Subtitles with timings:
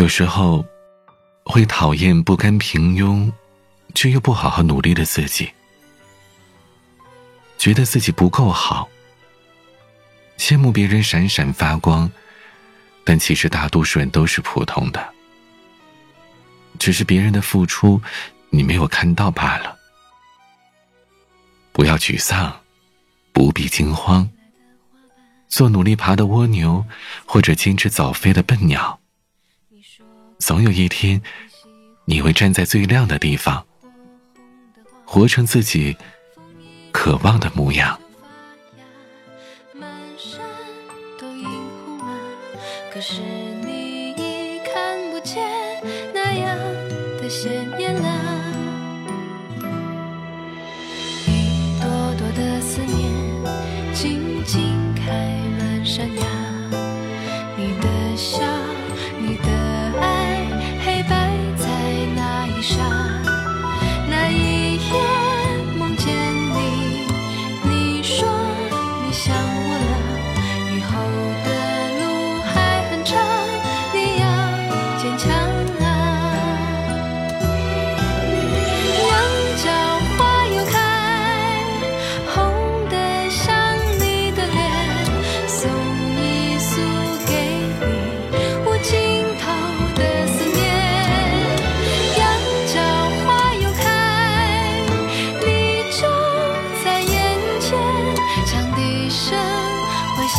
[0.00, 0.64] 有时候，
[1.44, 3.30] 会讨厌不甘平庸，
[3.94, 5.52] 却又不好好努力的自己，
[7.58, 8.88] 觉得自己不够好，
[10.38, 12.10] 羡慕别人闪闪发光，
[13.04, 15.06] 但其实大多数人都是普通的，
[16.78, 18.00] 只是别人的付出
[18.48, 19.76] 你没有看到罢了。
[21.72, 22.58] 不要沮丧，
[23.34, 24.26] 不必惊慌。
[25.46, 26.86] 做努力爬的蜗牛，
[27.26, 28.98] 或者坚持早飞的笨鸟。
[30.40, 31.22] 总有一天，
[32.06, 33.64] 你会站在最亮的地方，
[35.04, 35.96] 活成自己
[36.90, 38.00] 渴望的模样。
[42.92, 45.46] 可是你已看不见
[46.12, 46.56] 那样
[47.18, 48.29] 的鲜艳了。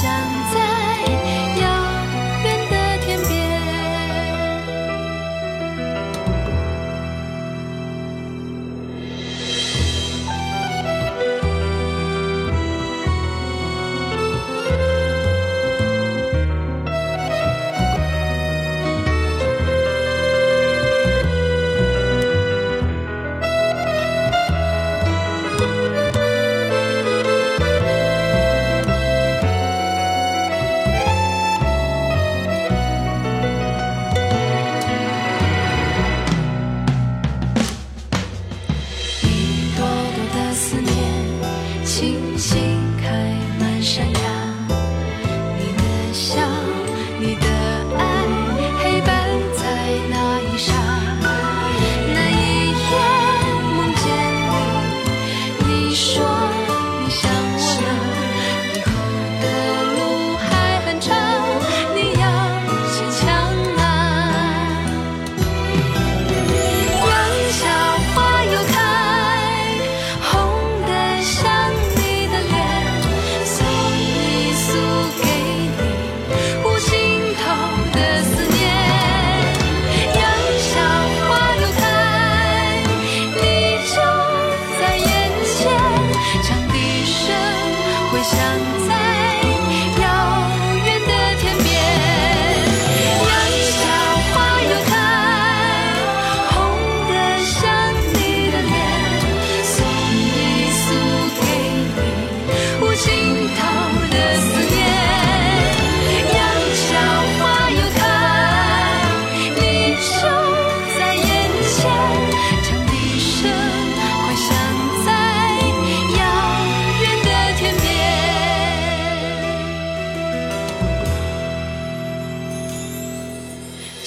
[0.02, 0.31] 想。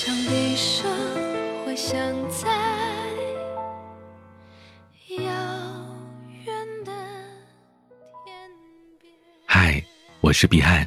[0.04, 0.86] 墙壁上，
[1.64, 1.98] 我想
[2.28, 2.46] 在
[5.16, 5.24] 遥
[6.44, 6.54] 远
[6.84, 6.92] 的
[8.22, 8.50] 天
[9.00, 9.10] 边
[9.46, 9.82] 嗨，
[10.20, 10.86] 我是彼岸。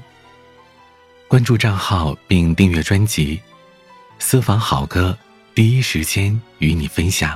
[1.28, 3.42] 关注账号并订阅专辑，
[4.20, 5.18] 私房好歌
[5.56, 7.36] 第一时间与你分享。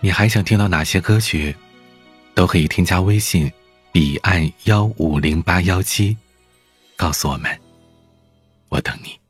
[0.00, 1.54] 你还想听到哪些歌曲？
[2.34, 3.52] 都可以添加微信
[3.92, 6.16] 彼岸幺五零八幺七，
[6.96, 7.60] 告诉我们，
[8.70, 9.21] 我等你。